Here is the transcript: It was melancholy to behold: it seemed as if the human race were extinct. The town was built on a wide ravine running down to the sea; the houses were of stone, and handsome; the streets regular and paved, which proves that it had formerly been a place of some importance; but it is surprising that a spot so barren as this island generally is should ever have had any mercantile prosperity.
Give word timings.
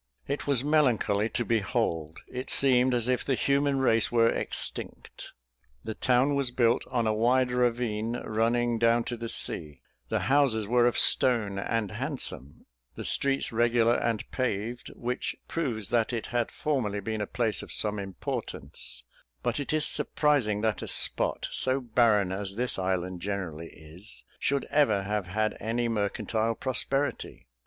It 0.27 0.47
was 0.47 0.63
melancholy 0.63 1.29
to 1.29 1.45
behold: 1.45 2.21
it 2.27 2.49
seemed 2.49 2.95
as 2.95 3.07
if 3.07 3.23
the 3.23 3.35
human 3.35 3.77
race 3.77 4.11
were 4.11 4.31
extinct. 4.31 5.31
The 5.83 5.93
town 5.93 6.33
was 6.33 6.49
built 6.49 6.83
on 6.89 7.05
a 7.05 7.13
wide 7.13 7.51
ravine 7.51 8.17
running 8.17 8.79
down 8.79 9.03
to 9.03 9.15
the 9.15 9.29
sea; 9.29 9.79
the 10.09 10.21
houses 10.21 10.65
were 10.67 10.87
of 10.87 10.97
stone, 10.97 11.59
and 11.59 11.91
handsome; 11.91 12.65
the 12.95 13.05
streets 13.05 13.51
regular 13.51 13.93
and 13.93 14.25
paved, 14.31 14.87
which 14.95 15.35
proves 15.47 15.89
that 15.89 16.11
it 16.11 16.25
had 16.33 16.49
formerly 16.49 16.99
been 16.99 17.21
a 17.21 17.27
place 17.27 17.61
of 17.61 17.71
some 17.71 17.99
importance; 17.99 19.03
but 19.43 19.59
it 19.59 19.71
is 19.71 19.85
surprising 19.85 20.61
that 20.61 20.81
a 20.81 20.87
spot 20.87 21.47
so 21.51 21.79
barren 21.79 22.31
as 22.31 22.55
this 22.55 22.79
island 22.79 23.21
generally 23.21 23.67
is 23.69 24.23
should 24.39 24.65
ever 24.71 25.03
have 25.03 25.27
had 25.27 25.55
any 25.59 25.87
mercantile 25.87 26.55
prosperity. 26.55 27.45